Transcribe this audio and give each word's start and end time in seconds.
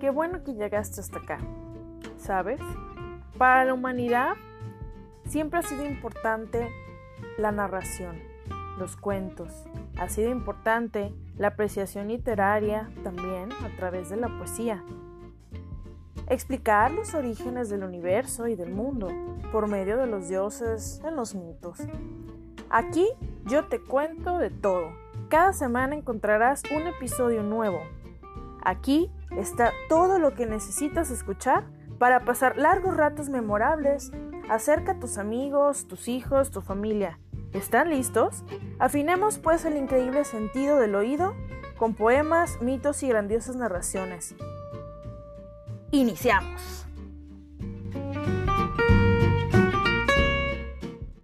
qué 0.00 0.10
bueno 0.10 0.42
que 0.42 0.54
llegaste 0.54 1.00
hasta 1.00 1.18
acá. 1.18 1.38
¿Sabes? 2.16 2.60
Para 3.36 3.64
la 3.64 3.74
humanidad 3.74 4.34
siempre 5.26 5.60
ha 5.60 5.62
sido 5.62 5.86
importante 5.86 6.68
la 7.36 7.52
narración, 7.52 8.18
los 8.78 8.96
cuentos. 8.96 9.66
Ha 9.98 10.08
sido 10.08 10.30
importante 10.30 11.12
la 11.36 11.48
apreciación 11.48 12.08
literaria 12.08 12.90
también 13.04 13.52
a 13.52 13.76
través 13.76 14.08
de 14.08 14.16
la 14.16 14.28
poesía. 14.36 14.82
Explicar 16.28 16.90
los 16.90 17.14
orígenes 17.14 17.70
del 17.70 17.84
universo 17.84 18.48
y 18.48 18.56
del 18.56 18.70
mundo 18.70 19.08
por 19.52 19.68
medio 19.68 19.96
de 19.96 20.06
los 20.06 20.28
dioses 20.28 21.00
en 21.04 21.14
los 21.14 21.34
mitos. 21.36 21.78
Aquí 22.68 23.06
yo 23.46 23.66
te 23.66 23.80
cuento 23.80 24.38
de 24.38 24.50
todo. 24.50 24.90
Cada 25.28 25.52
semana 25.52 25.94
encontrarás 25.94 26.62
un 26.74 26.86
episodio 26.86 27.42
nuevo. 27.42 27.80
Aquí 28.68 29.10
está 29.34 29.72
todo 29.88 30.18
lo 30.18 30.34
que 30.34 30.44
necesitas 30.44 31.10
escuchar 31.10 31.64
para 31.98 32.26
pasar 32.26 32.58
largos 32.58 32.98
ratos 32.98 33.30
memorables. 33.30 34.12
Acerca 34.50 34.92
a 34.92 35.00
tus 35.00 35.16
amigos, 35.16 35.88
tus 35.88 36.06
hijos, 36.06 36.50
tu 36.50 36.60
familia. 36.60 37.18
¿Están 37.54 37.88
listos? 37.88 38.44
Afinemos 38.78 39.38
pues 39.38 39.64
el 39.64 39.78
increíble 39.78 40.22
sentido 40.26 40.76
del 40.76 40.96
oído 40.96 41.34
con 41.78 41.94
poemas, 41.94 42.60
mitos 42.60 43.02
y 43.02 43.08
grandiosas 43.08 43.56
narraciones. 43.56 44.34
Iniciamos. 45.90 46.87